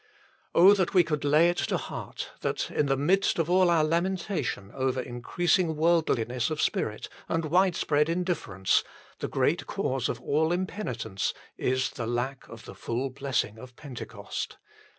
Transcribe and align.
that 0.55 0.95
we 0.95 1.03
could 1.03 1.23
lay 1.23 1.47
it 1.47 1.57
to 1.59 1.77
heart, 1.77 2.31
that, 2.39 2.71
in 2.71 2.87
the 2.87 2.97
midst 2.97 3.37
of 3.37 3.51
all 3.51 3.69
our 3.69 3.83
lamentation 3.83 4.71
over 4.73 4.99
increasing 4.99 5.75
worldli 5.75 6.27
ness 6.27 6.49
of 6.49 6.59
spirit 6.59 7.07
and 7.29 7.45
widespread 7.51 8.09
indifference, 8.09 8.83
the 9.19 9.27
great 9.27 9.67
cause 9.67 10.09
of 10.09 10.19
all 10.19 10.51
impenitence 10.51 11.35
is 11.55 11.91
the 11.91 12.07
lack 12.07 12.47
of 12.49 12.65
the 12.65 12.73
full 12.73 13.11
blessing 13.11 13.59
of 13.59 13.75
Pentecost 13.75 14.57